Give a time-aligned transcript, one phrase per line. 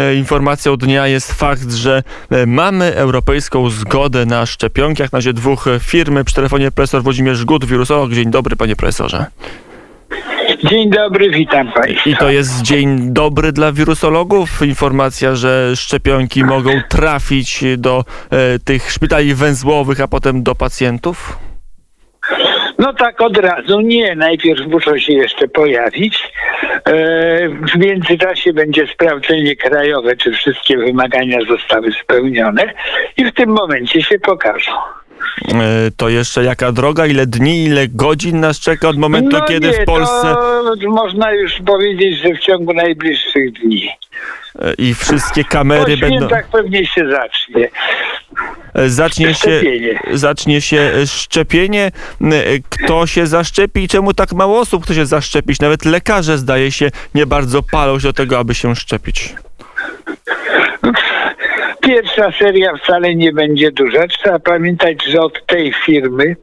[0.00, 5.02] E, Informacją dnia jest fakt, że e, mamy europejską zgodę na szczepionki.
[5.02, 6.24] Jak na razie dwóch firm.
[6.24, 8.12] Przy telefonie profesor Włodzimierz Gut, wirusolog.
[8.12, 9.26] Dzień dobry, panie profesorze.
[10.64, 12.10] Dzień dobry, witam Państwa.
[12.10, 14.62] I to jest dzień dobry dla wirusologów.
[14.62, 21.38] Informacja, że szczepionki mogą trafić do e, tych szpitali węzłowych, a potem do pacjentów.
[22.80, 26.32] No tak od razu nie, najpierw muszą się jeszcze pojawić.
[26.62, 32.72] E, w międzyczasie będzie sprawdzenie krajowe, czy wszystkie wymagania zostały spełnione
[33.16, 34.72] i w tym momencie się pokażą.
[35.48, 39.66] E, To jeszcze jaka droga, ile dni, ile godzin nas czeka od momentu, no kiedy
[39.68, 40.34] nie, w Polsce
[40.88, 43.88] można już powiedzieć, że w ciągu najbliższych dni.
[44.62, 46.16] e, i wszystkie Po kamery będą.
[46.16, 47.68] świętach pewnie się zacznie.
[48.86, 50.00] Zacznie się, Szczepienie.
[50.12, 51.90] zacznie się szczepienie.
[52.22, 52.32] E,
[52.70, 55.60] Kto się zaszczepi i czemu tak mało osób chce się zaszczepić?
[55.60, 59.34] Nawet lekarze, zdaje się, nie bardzo palą się do tego, aby się szczepić.
[61.90, 64.06] Pierwsza seria wcale nie będzie duża.
[64.06, 66.36] Trzeba pamiętać, że od tej firmy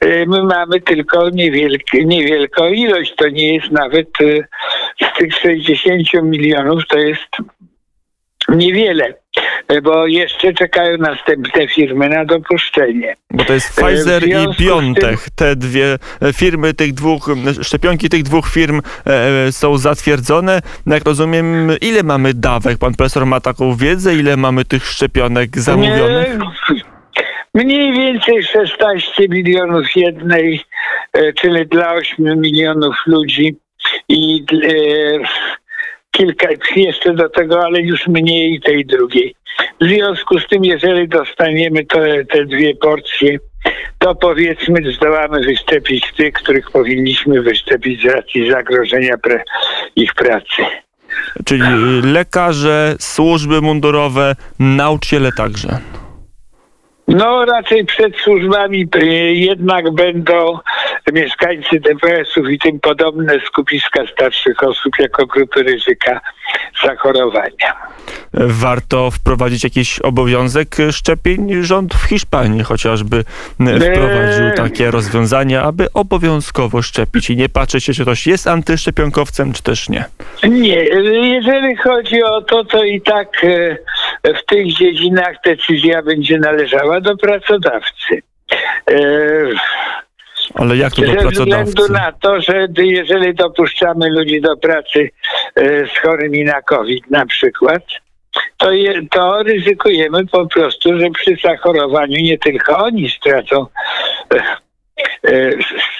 [0.00, 3.14] e, my mamy tylko niewielkie, niewielką ilość.
[3.16, 4.44] To nie jest nawet e,
[5.06, 7.28] z tych 60 milionów, to jest
[8.48, 9.14] niewiele,
[9.82, 13.14] bo jeszcze czekają następne firmy na dopuszczenie.
[13.30, 15.30] Bo to jest E, Pfizer i BioNTech.
[15.36, 17.30] Te dwie e, firmy, tych dwóch,
[17.62, 20.60] szczepionki tych dwóch firm e, są zatwierdzone.
[20.86, 22.78] Jak rozumiem, ile mamy dawek?
[22.78, 26.38] Pan profesor ma taką wiedzę, ile mamy tych szczepionek zamówionych?
[26.38, 26.82] Nie,
[27.54, 30.60] Mniej więcej 16 milionów jednej,
[31.12, 33.56] e, czyli dla 8 milionów ludzi
[34.08, 35.18] i e,
[36.12, 39.34] kilka jeszcze do tego, ale już mniej tej drugiej.
[39.80, 43.38] W związku z tym, jeżeli dostaniemy te, te dwie porcje,
[43.98, 49.42] to powiedzmy zdołamy wyszczepić tych, których powinniśmy wyszczepić z racji zagrożenia pre,
[49.96, 50.62] ich pracy.
[51.44, 51.62] Czyli
[52.02, 55.78] lekarze, służby mundurowe, nauczyciele także.
[57.08, 60.58] No raczej przed służbami y, jednak będą
[61.12, 66.20] mieszkańcy DPS-ów i tym podobne skupiska starszych osób jako grupy ryzyka
[66.84, 67.76] zachorowania.
[68.34, 71.62] Warto wprowadzić jakiś obowiązek szczepień.
[71.62, 73.24] Rząd w Hiszpanii chociażby
[73.54, 79.62] wprowadził takie rozwiązania, aby obowiązkowo szczepić i nie patrzeć się, czy ktoś jest antyszczepionkowcem, czy
[79.62, 80.04] też nie.
[80.48, 80.84] Nie,
[81.34, 83.78] jeżeli chodzi o to, to i tak y,
[84.24, 88.22] w tych dziedzinach decyzja będzie należała do pracodawcy.
[90.54, 95.10] Ale jak to do Ze względu na to, że jeżeli dopuszczamy ludzi do pracy
[95.54, 97.82] e, z chorymi na COVID na przykład,
[98.56, 103.66] to, je, to ryzykujemy po prostu, że przy zachorowaniu nie tylko oni stracą,
[104.34, 104.42] e,
[105.30, 105.50] e,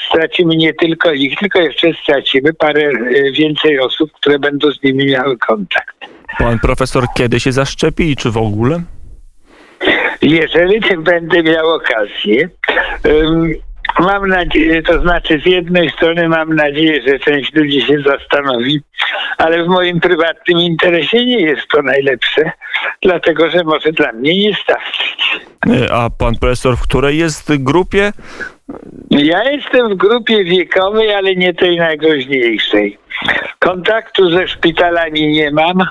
[0.08, 2.90] stracimy nie tylko ich, tylko jeszcze stracimy parę
[3.32, 5.96] więcej osób, które będą z nimi miały kontakt.
[6.38, 8.82] Pan profesor kiedy się zaszczepi i czy w ogóle?
[10.22, 12.48] Jeżeli będę miał okazję,
[13.98, 18.80] mam nadzieję, to znaczy z jednej strony mam nadzieję, że część ludzi się zastanowi,
[19.38, 22.52] ale w moim prywatnym interesie nie jest to najlepsze,
[23.02, 25.40] dlatego że może dla mnie nie starczyć.
[25.70, 28.12] E, A pan profesor w której jest grupie?
[29.10, 32.98] Ja jestem w grupie wiekowej, ale nie tej najgroźniejszej.
[33.58, 35.86] Kontaktu ze szpitalami nie mam,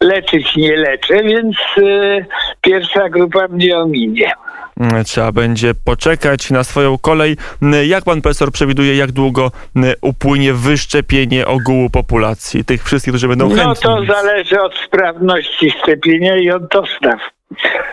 [0.00, 2.26] leczyć nie leczę, więc y,
[2.62, 4.32] pierwsza grupa mnie ominie.
[4.80, 7.36] Mm, Trzeba będzie poczekać na swoją kolej.
[7.62, 13.28] Mm, Jak pan profesor przewiduje, jak długo mm, upłynie wyszczepienie ogółu populacji, tych wszystkich, którzy
[13.28, 13.82] będą No chętni?
[13.82, 17.20] to zależy od sprawności szczepienia i od dostaw.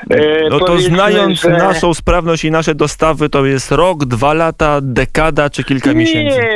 [0.09, 4.79] E, No to znając że- naszą sprawność i nasze dostawy, to jest rok, dwa lata,
[4.81, 6.37] dekada czy kilka miesięcy?
[6.39, 6.49] Nie,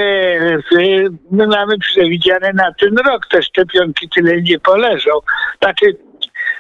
[0.80, 3.28] e, my mamy przewidziane na ten rok.
[3.32, 5.12] Te szczepionki tyle nie poleżą.
[5.62, 5.86] Znaczy,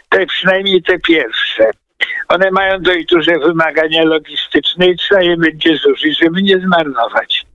[0.09, 1.72] te przynajmniej te pierwsze.
[2.27, 7.45] One mają dość duże wymagania logistyczne i trzeba je będzie zużyć, żeby nie zmarnować.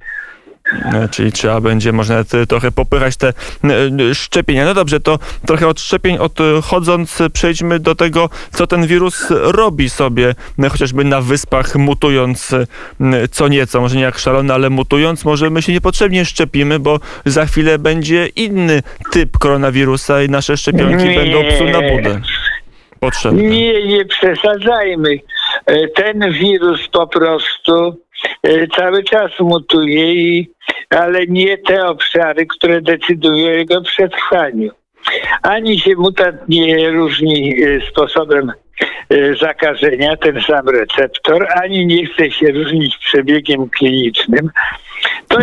[0.94, 4.64] E, Czyli trzeba będzie można trochę popychać te e, szczepienia.
[4.64, 10.34] No dobrze, to trochę od szczepień odchodząc, przejdźmy do tego, co ten wirus robi sobie,
[10.58, 12.66] e, chociażby na wyspach, mutując e,
[13.30, 17.46] co nieco, może nie jak szalony, ale mutując, może my się niepotrzebnie szczepimy, bo za
[17.46, 18.82] chwilę będzie inny
[19.12, 21.14] typ koronawirusa i nasze szczepionki Nie.
[21.16, 22.20] będą psu na budę.
[23.02, 23.42] Potrzebne.
[23.42, 25.18] Nie, nie przesadzajmy.
[25.66, 27.96] E, Ten wirus po prostu
[28.42, 30.50] e, cały czas mutuje, i,
[30.90, 34.70] ale nie te obszary, które decydują o jego przetrwaniu.
[35.42, 38.52] Ani się mutant nie różni e, sposobem
[39.40, 44.50] zakażenia, ten sam receptor, ani nie chce się różnić przebiegiem klinicznym.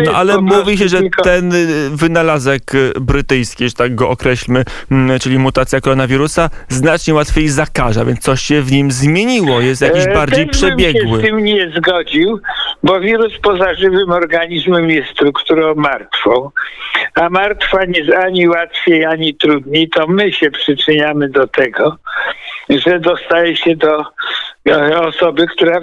[0.04, 5.18] No ale mówi się, że ten y, wynalazek y, brytyjski, że tak go określmy, mm,
[5.18, 10.14] czyli mutacja koronawirusa, znacznie łatwiej zakaża, więc coś się w nim zmieniło, jest jakiś E,
[10.14, 11.18] bardziej Też bym się przebiegły.
[11.18, 12.40] z tym nie zgodził,
[12.82, 16.50] bo wirus poza żywym organizmem jest strukturą martwą,
[17.14, 21.96] a martwa nie jest ani łatwiej, ani trudniej, to my się przyczyniamy do tego,
[22.68, 24.04] że dostaje się do
[24.68, 25.80] e, osoby, która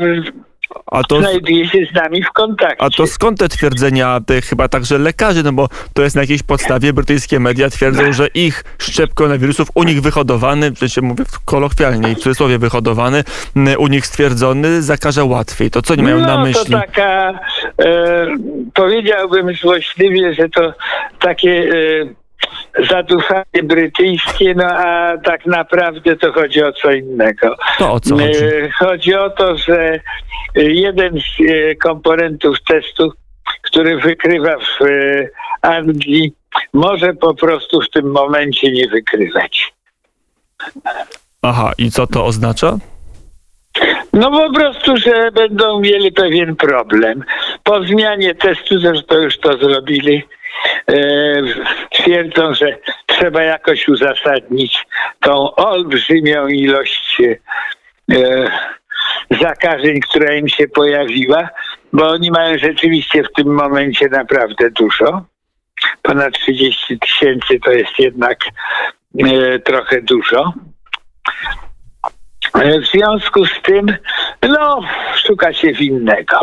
[0.91, 2.83] A to, znajduje się z nami w kontakcie.
[2.83, 6.43] a to skąd te twierdzenia, te chyba także lekarzy, no bo to jest na jakiejś
[6.43, 12.11] podstawie, brytyjskie media twierdzą, że ich szczep koronawirusów u nich wyhodowany, w sensie mówię kolokwialnie
[12.11, 13.23] i w cudzysłowie wyhodowany,
[13.77, 15.71] u nich stwierdzony, zakaża łatwiej.
[15.71, 16.71] To co oni mają no, na myśli?
[16.71, 17.39] to taka,
[17.81, 18.27] e,
[18.73, 20.73] powiedziałbym złośliwie, że to
[21.19, 22.26] takie e,
[22.89, 27.55] zadufanie brytyjskie, no a tak naprawdę to chodzi o co innego.
[27.77, 28.45] To o co chodzi?
[28.45, 29.99] E, chodzi o to, że
[30.55, 33.13] e, jeden z e, komponentów testu,
[33.61, 34.85] który wykrywa w
[35.61, 36.33] Anglii,
[36.73, 39.73] może po prostu w tym momencie nie wykrywać.
[41.41, 42.77] Aha, i co to oznacza?
[44.13, 47.23] No po prostu, że będą mieli pewien problem.
[47.63, 50.23] Po zmianie testu, zresztą już to zrobili,
[51.91, 54.85] twierdzą, że trzeba jakoś uzasadnić
[55.19, 58.15] tą olbrzymią ilość e,
[59.41, 61.49] zakażeń, która im się pojawiła,
[61.93, 65.25] bo oni mają rzeczywiście w tym momencie naprawdę dużo.
[66.01, 68.37] Ponad 30 tysięcy to jest jednak
[69.19, 70.53] e, trochę dużo.
[72.53, 73.97] E, W związku z tym,
[74.41, 74.81] no,
[75.27, 76.37] szuka się winnego.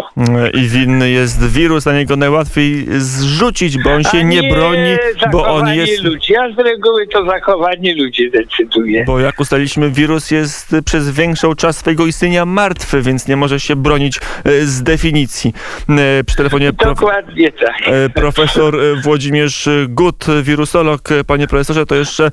[0.55, 4.97] I winny jest wirus, a niego najłatwiej zrzucić, bo on się A nie, broni,
[5.33, 6.03] bo on jest.
[6.03, 9.05] ludzi, a z reguły to zachowanie ludzi decyduje.
[9.05, 13.77] Bo jak ustaliliśmy, wirus jest przez większą czas swojego istnienia martwy, więc nie może się
[13.77, 15.53] bronić e, z definicji.
[15.89, 17.77] E, Przy telefonie prof, Dokładnie tak.
[17.87, 21.01] e, profesor Włodzimierz Gut, wirusolog.
[21.27, 22.31] Panie profesorze, to jeszcze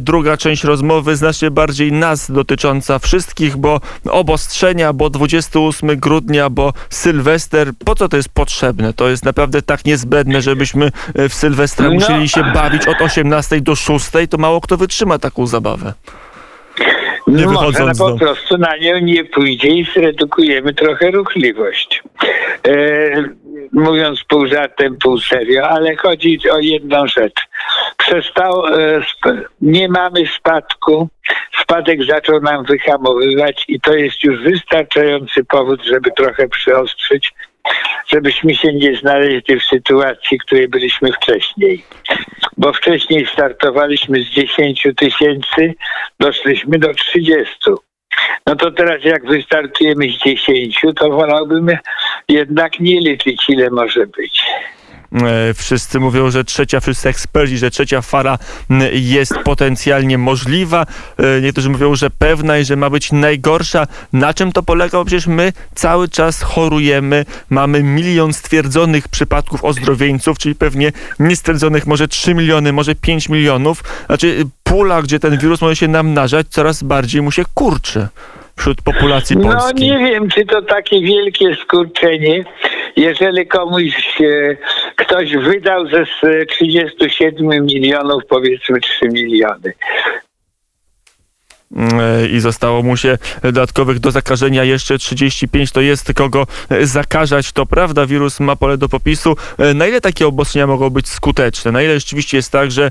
[0.00, 3.80] druga część rozmowy, znacznie bardziej nas dotycząca wszystkich, bo
[4.10, 8.92] obostrzenia, bo 28 grudnia, bo Sylwester, po co to jest potrzebne?
[8.92, 11.94] To jest naprawdę tak niezbędne, żebyśmy e, w Sylwestra No.
[11.94, 15.94] musieli się bawić od 18 do 6, to mało kto wytrzyma taką zabawę.
[17.30, 22.02] Nie No, po do- prostu na nią nie pójdzie i zredukujemy trochę ruchliwość.
[22.68, 22.72] E,
[23.72, 27.40] mówiąc pół żartem, pół serio, ale chodzi o jedną rzecz.
[27.96, 29.02] Przestał, e,
[29.60, 31.08] nie mamy spadku,
[31.62, 37.32] spadek zaczął nam wyhamowywać i to jest już wystarczający powód, żeby trochę przyostrzyć,
[38.06, 41.84] żebyśmy się nie znaleźli w sytuacji, w której byliśmy wcześniej.
[42.56, 45.74] Bo wcześniej startowaliśmy z 10 tysięcy,
[46.20, 47.54] doszliśmy do 30.
[48.46, 51.68] No to teraz jak wystartujemy z 10, to wolałbym
[52.28, 54.44] jednak nie liczyć, ile może być.
[55.12, 58.38] E, Wszyscy mówią, że trzecia, wszyscy eksperci, że trzecia fala
[58.92, 60.86] jest potencjalnie możliwa.
[61.18, 63.86] E, Niektórzy mówią, że pewna i że ma być najgorsza.
[64.12, 64.98] Na czym to polega?
[64.98, 67.24] Bo przecież my cały czas chorujemy.
[67.50, 73.84] Mamy milion stwierdzonych przypadków ozdrowieńców, czyli pewnie niestwierdzonych może 3 miliony, może 5 milionów.
[74.06, 78.08] Znaczy pula, gdzie ten wirus może się namnażać, coraz bardziej mu się kurczy
[78.60, 79.90] wśród populacji No polskiej.
[79.90, 82.44] nie wiem, czy to takie wielkie skurczenie,
[82.96, 84.56] jeżeli komuś e,
[84.96, 89.72] ktoś wydał ze s- 37 milionów powiedzmy 3 miliony.
[92.32, 96.46] I zostało mu się dodatkowych do zakażenia jeszcze 35, to jest kogo
[96.82, 99.36] zakażać, to prawda, wirus ma pole do popisu.
[99.74, 101.72] Na ile takie obostrzenia mogą być skuteczne?
[101.72, 102.90] Na ile rzeczywiście jest tak, że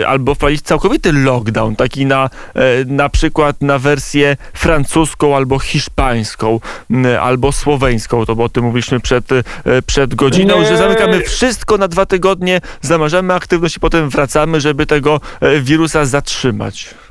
[0.00, 6.60] e, albo wprowadzić całkowity lockdown, taki na, e, na przykład na wersję francuską albo hiszpańską,
[6.90, 9.24] m, albo słoweńską, to bo o tym mówiliśmy przed,
[9.86, 10.66] przed godziną, Nie.
[10.66, 15.20] że zamykamy wszystko na dwa tygodnie, zamarzamy aktywność i potem wracamy, żeby tego
[15.60, 16.88] wirusa zatrzymać.
[16.92, 17.06] Panie profesor.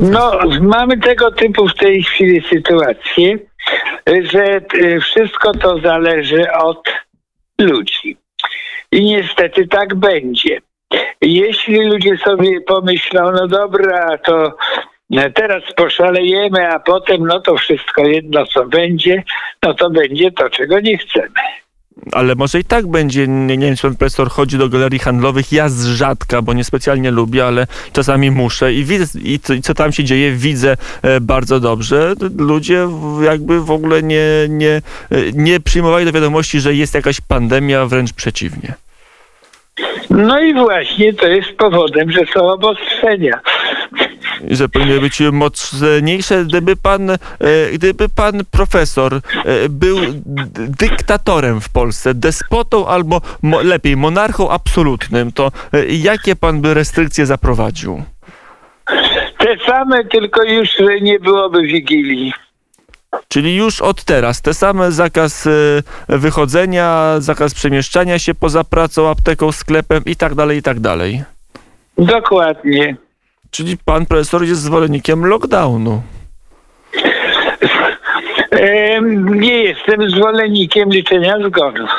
[0.00, 3.38] No, mamy tego typu w tej chwili sytuację,
[4.06, 6.88] że y, wszystko to zależy od
[7.58, 8.16] ludzi.
[8.92, 10.60] I niestety tak będzie.
[11.20, 14.56] Jeśli ludzie sobie pomyślą, no dobra, to
[15.16, 19.22] e, teraz poszalejemy, a potem no to wszystko jedno co będzie,
[19.62, 21.40] no to będzie to, czego nie chcemy.
[22.12, 25.52] Ale może i tak będzie, nie, nie wiem, czy pan profesor chodzi do galerii handlowych,
[25.52, 29.74] ja z rzadka, bo niespecjalnie lubię, ale czasami muszę i widzę, i co, i co
[29.74, 32.14] tam się dzieje, widzę e, bardzo dobrze.
[32.38, 32.88] Ludzie
[33.22, 34.82] jakby w ogóle nie, nie, e,
[35.34, 38.74] nie przyjmowali do wiadomości, że jest jakaś pandemia, wręcz przeciwnie.
[40.10, 43.40] No i właśnie to jest powodem, że są obostrzenia.
[44.50, 47.16] Że powinny być mocniejsze, gdyby pan, e,
[47.72, 49.20] gdyby pan profesor e,
[49.68, 49.98] był
[50.56, 57.26] dyktatorem w Polsce, despotą albo mo, lepiej monarchą absolutnym, to e, jakie pan by restrykcje
[57.26, 58.02] zaprowadził?
[59.38, 60.68] Te same, tylko już
[61.02, 62.32] nie byłoby Wigilii.
[63.28, 65.48] Czyli już od teraz te same zakaz
[66.08, 71.22] wychodzenia, zakaz przemieszczania się poza pracą, apteką, sklepem i tak dalej, i tak dalej.
[71.98, 72.96] Dokładnie.
[73.52, 76.02] Czyli pan profesor jest zwolennikiem lockdownu.
[79.24, 81.90] Nie jestem zwolennikiem liczenia zgonów.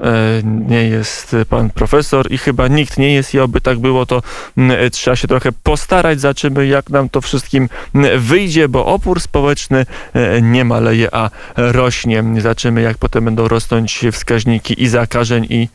[0.00, 4.22] E, nie jest pan profesor i chyba nikt nie jest i oby tak było, to
[4.56, 6.20] mm, e, trzeba się trochę postarać.
[6.20, 12.24] Zobaczymy, jak nam to wszystkim mm, wyjdzie, bo opór społeczny e, nie maleje, a rośnie.
[12.38, 15.68] Zobaczymy, jak potem będą rosnąć wskaźniki i zakażeń i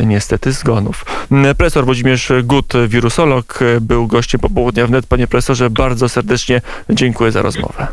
[0.00, 1.04] niestety zgonów.
[1.32, 5.06] Mm, Profesor Włodzimierz Gut, wirusolog, e, był gościem popołudnia wnet.
[5.06, 6.60] Panie profesorze, bardzo serdecznie
[6.90, 7.86] dziękuję za rozmowę.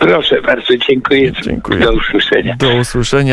[0.00, 1.32] Proszę bardzo, dziękuję.
[1.42, 1.80] Dziękuję.
[1.80, 2.56] Do usłyszenia.
[2.58, 3.32] Do usłyszenia.